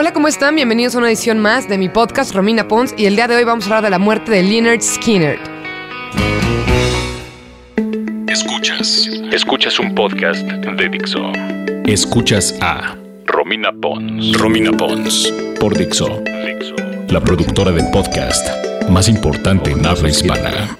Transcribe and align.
Hola, 0.00 0.12
¿cómo 0.12 0.28
están? 0.28 0.54
Bienvenidos 0.54 0.94
a 0.94 0.98
una 0.98 1.08
edición 1.08 1.40
más 1.40 1.68
de 1.68 1.76
mi 1.76 1.88
podcast 1.88 2.32
Romina 2.32 2.68
Pons 2.68 2.94
y 2.96 3.06
el 3.06 3.16
día 3.16 3.26
de 3.26 3.34
hoy 3.34 3.42
vamos 3.42 3.64
a 3.64 3.66
hablar 3.66 3.82
de 3.82 3.90
la 3.90 3.98
muerte 3.98 4.30
de 4.30 4.44
Leonard 4.44 4.80
Skinner. 4.80 5.40
Escuchas. 8.28 9.10
Escuchas 9.32 9.80
un 9.80 9.96
podcast 9.96 10.46
de 10.46 10.88
Dixo. 10.88 11.32
Escuchas 11.84 12.56
a 12.60 12.96
Romina 13.26 13.72
Pons. 13.72 14.34
Romina 14.34 14.70
Pons. 14.70 15.34
Por 15.58 15.76
Dixo. 15.76 16.22
Dixo. 16.46 16.76
La 17.08 17.20
productora 17.20 17.72
del 17.72 17.90
podcast 17.90 18.46
más 18.88 19.08
importante 19.08 19.72
en 19.72 19.84
habla 19.84 20.10
hispana. 20.10 20.78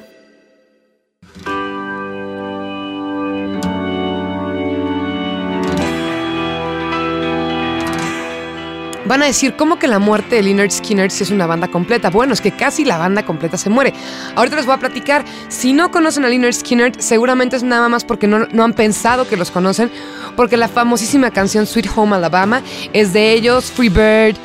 Van 9.08 9.22
a 9.22 9.26
decir, 9.26 9.54
¿cómo 9.56 9.78
que 9.78 9.88
la 9.88 9.98
muerte 9.98 10.36
de 10.36 10.42
Leonard 10.42 10.70
Skinner 10.70 11.10
si 11.10 11.22
es 11.22 11.30
una 11.30 11.46
banda 11.46 11.68
completa? 11.68 12.10
Bueno, 12.10 12.34
es 12.34 12.42
que 12.42 12.52
casi 12.52 12.84
la 12.84 12.98
banda 12.98 13.24
completa 13.24 13.56
se 13.56 13.70
muere. 13.70 13.94
Ahorita 14.36 14.56
les 14.56 14.66
voy 14.66 14.74
a 14.74 14.78
platicar. 14.78 15.24
Si 15.48 15.72
no 15.72 15.90
conocen 15.90 16.26
a 16.26 16.28
Leonard 16.28 16.52
Skinner, 16.52 16.92
seguramente 17.02 17.56
es 17.56 17.62
nada 17.62 17.88
más 17.88 18.04
porque 18.04 18.26
no, 18.26 18.46
no 18.52 18.64
han 18.64 18.74
pensado 18.74 19.26
que 19.26 19.38
los 19.38 19.50
conocen, 19.50 19.90
porque 20.36 20.58
la 20.58 20.68
famosísima 20.68 21.30
canción 21.30 21.64
Sweet 21.64 21.88
Home 21.96 22.16
Alabama 22.16 22.62
es 22.92 23.14
de 23.14 23.32
ellos, 23.32 23.72
Free 23.72 23.88
Bird 23.88 24.36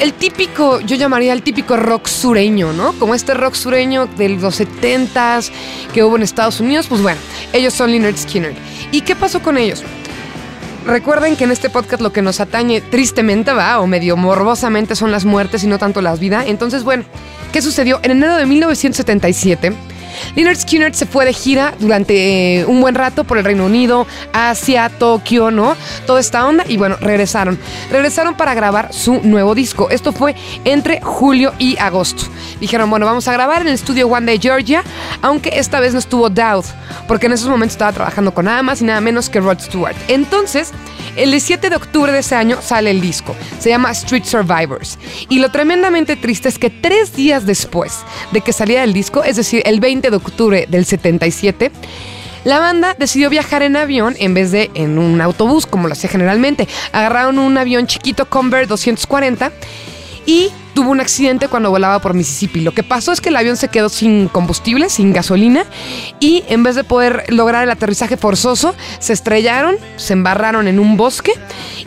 el 0.00 0.14
típico, 0.14 0.80
yo 0.80 0.96
llamaría 0.96 1.32
el 1.32 1.42
típico 1.42 1.76
rock 1.76 2.06
sureño, 2.06 2.72
¿no? 2.72 2.92
Como 2.94 3.14
este 3.14 3.34
rock 3.34 3.54
sureño 3.54 4.06
de 4.06 4.30
los 4.30 4.60
70s 4.60 5.50
que 5.92 6.02
hubo 6.02 6.16
en 6.16 6.22
Estados 6.22 6.60
Unidos, 6.60 6.86
pues 6.88 7.02
bueno, 7.02 7.20
ellos 7.52 7.74
son 7.74 7.90
Leonard 7.90 8.16
Skinner. 8.16 8.54
¿Y 8.90 9.02
qué 9.02 9.14
pasó 9.14 9.42
con 9.42 9.58
ellos? 9.58 9.84
Recuerden 10.86 11.36
que 11.36 11.44
en 11.44 11.52
este 11.52 11.70
podcast 11.70 12.02
lo 12.02 12.12
que 12.12 12.22
nos 12.22 12.40
atañe 12.40 12.80
tristemente, 12.80 13.52
va, 13.52 13.80
o 13.80 13.86
medio 13.86 14.16
morbosamente, 14.16 14.96
son 14.96 15.12
las 15.12 15.24
muertes 15.24 15.62
y 15.62 15.68
no 15.68 15.78
tanto 15.78 16.02
las 16.02 16.18
vidas. 16.18 16.46
Entonces, 16.48 16.82
bueno, 16.82 17.04
¿qué 17.52 17.62
sucedió? 17.62 18.00
En 18.02 18.10
enero 18.10 18.36
de 18.36 18.46
1977, 18.46 19.72
Leonard 20.34 20.56
Skinner 20.56 20.94
se 20.94 21.06
fue 21.06 21.24
de 21.24 21.32
gira 21.32 21.74
durante 21.78 22.60
eh, 22.60 22.64
un 22.66 22.80
buen 22.80 22.94
rato 22.94 23.24
por 23.24 23.38
el 23.38 23.44
Reino 23.44 23.66
Unido, 23.66 24.06
Asia, 24.32 24.88
Tokio, 24.88 25.50
¿no? 25.50 25.76
Toda 26.06 26.20
esta 26.20 26.46
onda 26.46 26.64
y 26.68 26.76
bueno, 26.76 26.96
regresaron. 27.00 27.58
Regresaron 27.90 28.36
para 28.36 28.54
grabar 28.54 28.92
su 28.92 29.20
nuevo 29.22 29.54
disco. 29.54 29.90
Esto 29.90 30.12
fue 30.12 30.34
entre 30.64 31.00
julio 31.00 31.52
y 31.58 31.78
agosto. 31.78 32.24
Dijeron, 32.60 32.88
bueno, 32.90 33.06
vamos 33.06 33.26
a 33.28 33.32
grabar 33.32 33.62
en 33.62 33.68
el 33.68 33.74
estudio 33.74 34.08
One 34.08 34.26
Day 34.26 34.38
Georgia, 34.40 34.84
aunque 35.20 35.50
esta 35.54 35.80
vez 35.80 35.92
no 35.92 35.98
estuvo 35.98 36.30
Dowd, 36.30 36.64
porque 37.08 37.26
en 37.26 37.32
esos 37.32 37.48
momentos 37.48 37.74
estaba 37.74 37.92
trabajando 37.92 38.32
con 38.32 38.44
nada 38.44 38.62
más 38.62 38.80
y 38.80 38.84
nada 38.84 39.00
menos 39.00 39.28
que 39.28 39.40
Rod 39.40 39.58
Stewart. 39.60 39.96
Entonces, 40.08 40.72
el 41.16 41.40
7 41.40 41.70
de 41.70 41.76
octubre 41.76 42.12
de 42.12 42.18
ese 42.20 42.34
año 42.34 42.60
sale 42.62 42.90
el 42.90 43.00
disco. 43.00 43.34
Se 43.58 43.68
llama 43.68 43.90
Street 43.92 44.24
Survivors. 44.24 44.98
Y 45.28 45.38
lo 45.38 45.50
tremendamente 45.50 46.16
triste 46.16 46.48
es 46.48 46.58
que 46.58 46.70
tres 46.70 47.14
días 47.14 47.46
después 47.46 48.00
de 48.32 48.40
que 48.40 48.52
saliera 48.52 48.84
el 48.84 48.92
disco, 48.92 49.22
es 49.24 49.36
decir, 49.36 49.62
el 49.64 49.80
20 49.80 50.10
de 50.10 50.16
octubre 50.16 50.66
del 50.68 50.84
77, 50.84 51.70
la 52.44 52.58
banda 52.58 52.96
decidió 52.98 53.30
viajar 53.30 53.62
en 53.62 53.76
avión 53.76 54.16
en 54.18 54.34
vez 54.34 54.50
de 54.50 54.70
en 54.74 54.98
un 54.98 55.20
autobús, 55.20 55.66
como 55.66 55.86
lo 55.86 55.92
hacía 55.92 56.10
generalmente. 56.10 56.66
Agarraron 56.92 57.38
un 57.38 57.56
avión 57.56 57.86
chiquito 57.86 58.28
Convair 58.28 58.66
240 58.66 59.52
y 60.26 60.50
tuvo 60.74 60.90
un 60.90 61.00
accidente 61.00 61.48
cuando 61.48 61.70
volaba 61.70 62.00
por 62.00 62.14
Mississippi. 62.14 62.60
Lo 62.60 62.72
que 62.72 62.82
pasó 62.82 63.12
es 63.12 63.20
que 63.20 63.28
el 63.28 63.36
avión 63.36 63.56
se 63.56 63.68
quedó 63.68 63.88
sin 63.88 64.28
combustible, 64.28 64.88
sin 64.88 65.12
gasolina, 65.12 65.64
y 66.20 66.44
en 66.48 66.62
vez 66.62 66.74
de 66.74 66.84
poder 66.84 67.24
lograr 67.28 67.64
el 67.64 67.70
aterrizaje 67.70 68.16
forzoso, 68.16 68.74
se 68.98 69.12
estrellaron, 69.12 69.76
se 69.96 70.12
embarraron 70.12 70.68
en 70.68 70.78
un 70.78 70.96
bosque, 70.96 71.32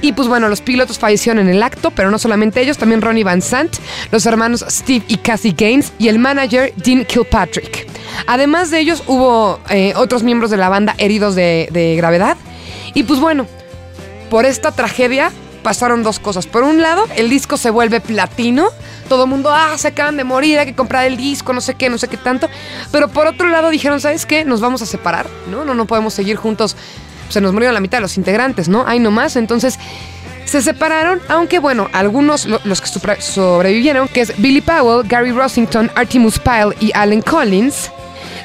y 0.02 0.14
pues 0.14 0.28
bueno, 0.28 0.50
los 0.50 0.62
pilotos 0.62 1.00
fallecieron 1.00 1.42
en 1.42 1.50
el 1.50 1.64
acto, 1.64 1.92
pero 1.92 2.12
no 2.12 2.20
solamente 2.20 2.62
ellos, 2.62 2.78
también 2.78 3.02
Ronnie 3.02 3.24
Van 3.24 3.42
Sant, 3.42 3.78
los 4.12 4.26
hermanos 4.26 4.66
Steve 4.70 5.06
y 5.08 5.18
Cassie 5.18 5.56
Gaines, 5.58 5.94
y 5.98 6.08
el 6.08 6.20
manager 6.20 6.74
Dean 6.78 7.06
Kilpatrick. 7.06 7.88
Además 8.28 8.72
de 8.72 8.80
ellos, 8.80 9.04
hubo 9.08 9.60
eh, 9.70 9.94
otros 9.96 10.24
miembros 10.24 10.52
de 10.52 10.58
la 10.58 10.70
banda 10.70 10.96
heridos 10.98 11.36
de, 11.36 11.70
de 11.72 11.96
gravedad, 11.96 12.38
y 12.94 13.04
pues 13.04 13.20
bueno, 13.20 13.46
por 14.30 14.46
esta 14.46 14.72
tragedia 14.72 15.32
pasaron 15.66 16.04
dos 16.04 16.20
cosas. 16.20 16.46
Por 16.46 16.62
un 16.62 16.84
lado, 16.84 17.08
el 17.16 17.28
disco 17.28 17.58
se 17.58 17.72
vuelve 17.72 18.00
platino. 18.00 18.70
Todo 19.10 19.24
el 19.24 19.30
mundo, 19.32 19.50
ah, 19.52 19.76
se 19.80 19.88
acaban 19.88 20.16
de 20.16 20.24
morir, 20.24 20.60
hay 20.60 20.68
que 20.68 20.76
comprar 20.76 21.08
el 21.08 21.18
disco, 21.18 21.54
no 21.54 21.62
sé 21.62 21.74
qué, 21.74 21.90
no 21.90 21.98
sé 21.98 22.08
qué 22.08 22.18
tanto. 22.18 22.48
Pero 22.92 23.08
por 23.08 23.26
otro 23.26 23.50
lado 23.50 23.72
dijeron, 23.72 24.00
¿sabes 24.00 24.28
qué? 24.28 24.46
Nos 24.46 24.62
vamos 24.62 24.84
a 24.84 24.86
separar, 24.86 25.28
¿no? 25.50 25.66
No, 25.66 25.74
no 25.74 25.86
podemos 25.88 26.14
seguir 26.14 26.36
juntos. 26.36 26.76
Se 27.30 27.42
nos 27.42 27.52
murieron 27.52 27.74
la 27.74 27.80
mitad 27.80 27.98
de 27.98 28.04
los 28.04 28.16
integrantes, 28.16 28.70
¿no? 28.70 28.86
Hay 28.86 29.00
nomás. 29.00 29.38
Entonces, 29.38 29.80
se 30.46 30.62
separaron, 30.62 31.20
aunque 31.30 31.58
bueno, 31.58 31.90
algunos, 31.94 32.46
los 32.46 32.80
que 32.80 32.88
sobrevivieron, 33.20 34.08
que 34.08 34.22
es 34.22 34.40
Billy 34.40 34.62
Powell, 34.62 35.08
Gary 35.08 35.32
Rossington, 35.32 35.90
Artemus 35.96 36.38
Pyle 36.38 36.76
y 36.80 36.92
Alan 36.94 37.24
Collins, 37.24 37.90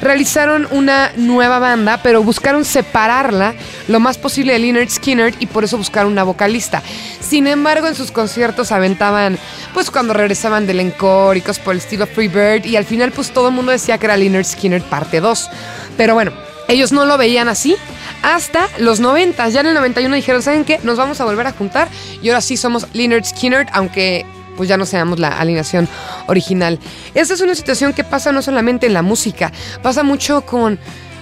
realizaron 0.00 0.66
una 0.70 1.12
nueva 1.16 1.58
banda, 1.58 2.00
pero 2.02 2.22
buscaron 2.22 2.64
separarla 2.64 3.54
lo 3.88 4.00
más 4.00 4.18
posible 4.18 4.52
de 4.52 4.58
Leonard 4.58 4.88
Skinner 4.88 5.34
y 5.38 5.46
por 5.46 5.64
eso 5.64 5.76
buscaron 5.78 6.12
una 6.12 6.24
vocalista. 6.24 6.82
Sin 7.20 7.46
embargo, 7.46 7.86
en 7.86 7.94
sus 7.94 8.10
conciertos 8.10 8.72
aventaban, 8.72 9.38
pues 9.74 9.90
cuando 9.90 10.14
regresaban 10.14 10.66
del 10.66 10.80
por 10.98 11.36
el 11.36 11.78
estilo 11.78 12.06
Freebird, 12.06 12.64
y 12.64 12.76
al 12.76 12.84
final, 12.84 13.12
pues 13.12 13.30
todo 13.32 13.48
el 13.48 13.54
mundo 13.54 13.72
decía 13.72 13.98
que 13.98 14.06
era 14.06 14.16
Leonard 14.16 14.44
Skinner 14.44 14.82
parte 14.82 15.20
2. 15.20 15.50
Pero 15.96 16.14
bueno, 16.14 16.32
ellos 16.68 16.92
no 16.92 17.04
lo 17.04 17.18
veían 17.18 17.48
así 17.48 17.76
hasta 18.22 18.68
los 18.78 19.00
90. 19.00 19.48
Ya 19.48 19.60
en 19.60 19.66
el 19.66 19.74
91 19.74 20.14
dijeron, 20.16 20.42
¿saben 20.42 20.64
qué? 20.64 20.80
Nos 20.82 20.96
vamos 20.96 21.20
a 21.20 21.24
volver 21.24 21.46
a 21.46 21.52
juntar 21.52 21.88
y 22.22 22.28
ahora 22.28 22.40
sí 22.40 22.56
somos 22.56 22.86
Leonard 22.92 23.24
Skinner, 23.24 23.66
aunque 23.72 24.24
pues 24.56 24.68
ya 24.68 24.76
no 24.76 24.86
seamos 24.86 25.18
la 25.18 25.28
alineación 25.28 25.88
original. 26.26 26.78
Esta 27.14 27.34
es 27.34 27.40
una 27.40 27.54
situación 27.54 27.92
que 27.92 28.04
pasa 28.04 28.32
no 28.32 28.42
solamente 28.42 28.86
en 28.86 28.94
la 28.94 29.02
música, 29.02 29.52
pasa 29.82 30.02
mucho 30.02 30.42
con 30.42 30.78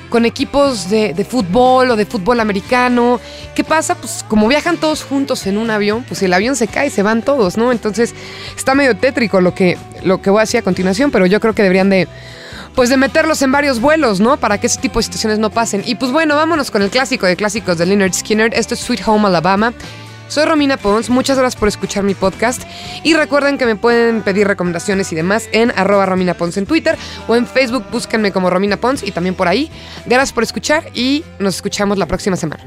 con 0.08 0.24
equipos 0.24 0.88
de, 0.88 1.26
fútbol 1.28 1.90
o 1.90 1.96
de 1.96 2.06
fútbol 2.06 2.40
americano. 2.40 3.20
¿Qué 3.54 3.64
pasa? 3.64 3.94
Pues 3.94 4.24
como 4.26 4.48
viajan 4.48 4.78
todos 4.78 5.02
juntos 5.04 5.46
en 5.46 5.58
un 5.58 5.70
avión, 5.70 6.04
pues 6.04 6.22
el 6.22 6.32
avión 6.32 6.56
se 6.56 6.66
cae 6.66 6.88
y 6.88 6.90
se 6.90 7.02
van 7.02 7.22
todos, 7.22 7.56
¿no? 7.56 7.72
Entonces 7.72 8.14
está 8.56 8.74
medio 8.74 8.96
tétrico 8.96 9.40
lo 9.40 9.54
que, 9.54 9.76
lo 10.02 10.22
que 10.22 10.30
voy 10.30 10.38
a 10.38 10.42
decir 10.42 10.60
a 10.60 10.62
continuación, 10.62 11.10
pero 11.10 11.26
yo 11.26 11.40
creo 11.40 11.54
que 11.54 11.62
deberían 11.62 11.90
de, 11.90 12.08
pues 12.74 12.88
de 12.88 12.96
meterlos 12.96 13.42
en 13.42 13.52
varios 13.52 13.80
vuelos, 13.80 14.20
¿no? 14.20 14.38
Para 14.38 14.58
que 14.58 14.66
ese 14.66 14.80
tipo 14.80 14.98
de 14.98 15.04
situaciones 15.04 15.38
no 15.38 15.50
pasen. 15.50 15.82
Y 15.84 15.96
pues 15.96 16.12
bueno, 16.12 16.36
vámonos 16.36 16.70
con 16.70 16.82
el 16.82 16.90
clásico 16.90 17.26
de 17.26 17.36
clásicos 17.36 17.78
de 17.78 17.86
Leonard 17.86 18.12
Skinner. 18.12 18.54
Esto 18.54 18.74
es 18.74 18.80
Sweet 18.80 19.06
Home 19.06 19.26
Alabama. 19.26 19.74
Soy 20.28 20.44
Romina 20.44 20.76
Pons, 20.76 21.08
muchas 21.08 21.38
gracias 21.38 21.58
por 21.58 21.68
escuchar 21.68 22.04
mi 22.04 22.14
podcast 22.14 22.62
y 23.02 23.14
recuerden 23.14 23.56
que 23.56 23.64
me 23.64 23.76
pueden 23.76 24.22
pedir 24.22 24.46
recomendaciones 24.46 25.10
y 25.10 25.16
demás 25.16 25.48
en 25.52 25.72
arroba 25.74 26.04
Romina 26.04 26.34
Pons 26.34 26.58
en 26.58 26.66
Twitter 26.66 26.98
o 27.26 27.34
en 27.34 27.46
Facebook, 27.46 27.84
búsquenme 27.90 28.30
como 28.30 28.50
Romina 28.50 28.76
Pons 28.76 29.02
y 29.02 29.10
también 29.10 29.34
por 29.34 29.48
ahí. 29.48 29.70
Gracias 30.04 30.34
por 30.34 30.42
escuchar 30.42 30.90
y 30.92 31.24
nos 31.38 31.56
escuchamos 31.56 31.96
la 31.96 32.06
próxima 32.06 32.36
semana. 32.36 32.62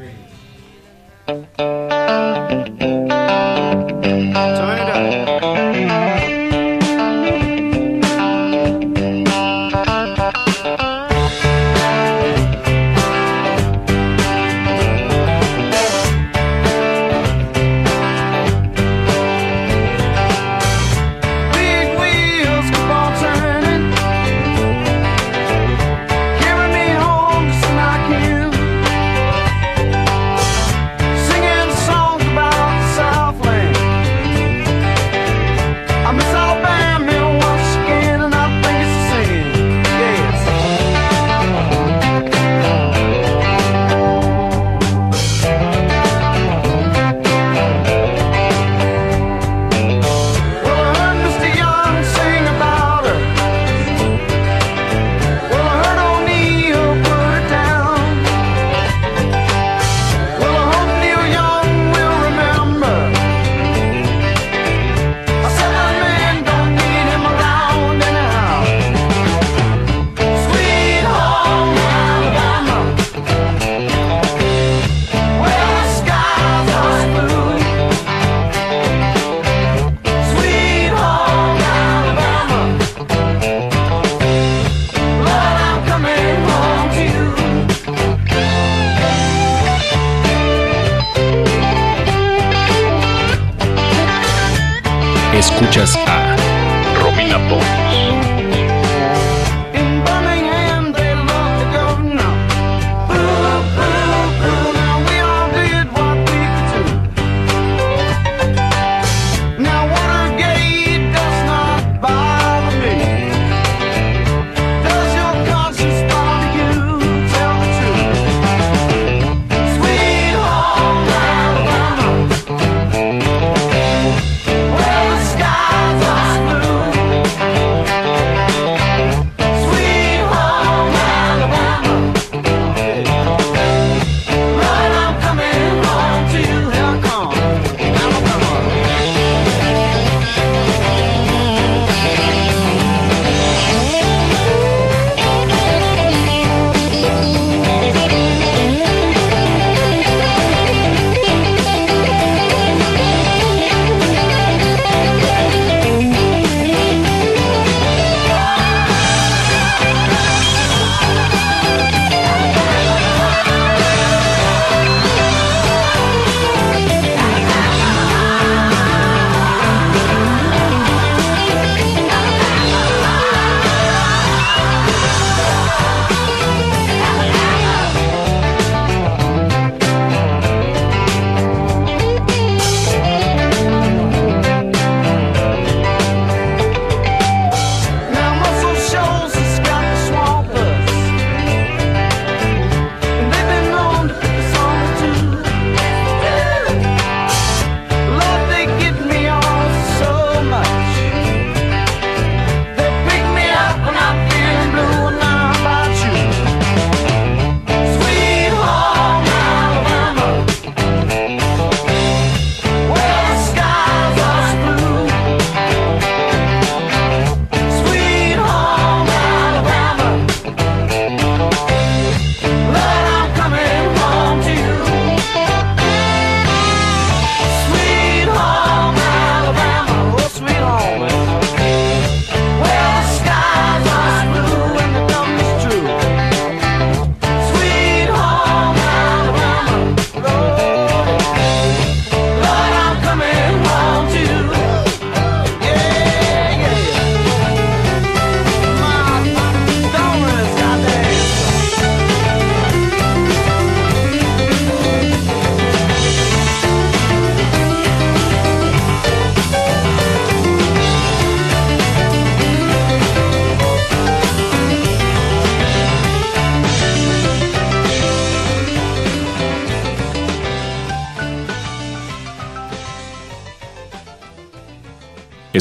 Escuchas 95.42 95.98
a 96.06 96.31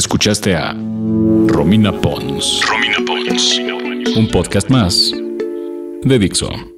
Escuchaste 0.01 0.55
a 0.55 0.73
Romina 1.45 1.91
Pons. 1.91 2.63
Romina 2.67 2.97
Pons. 3.05 3.61
Un 4.17 4.27
podcast 4.29 4.67
más 4.67 5.13
de 6.03 6.17
Dixo. 6.17 6.70